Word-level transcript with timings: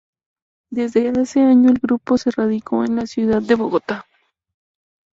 Desde 0.71 1.09
ese 1.09 1.41
año, 1.41 1.69
el 1.69 1.77
grupo 1.77 2.17
se 2.17 2.31
radicó 2.31 2.83
en 2.83 2.95
la 2.95 3.05
ciudad 3.05 3.39
de 3.39 3.53
Bogotá. 3.53 4.07